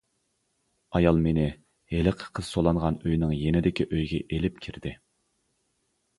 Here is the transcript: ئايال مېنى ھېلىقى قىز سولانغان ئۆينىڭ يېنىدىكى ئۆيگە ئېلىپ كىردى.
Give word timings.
ئايال 0.99 1.19
مېنى 1.25 1.43
ھېلىقى 1.93 2.31
قىز 2.39 2.49
سولانغان 2.55 2.99
ئۆينىڭ 3.05 3.37
يېنىدىكى 3.43 3.87
ئۆيگە 3.93 4.25
ئېلىپ 4.33 4.59
كىردى. 4.67 4.97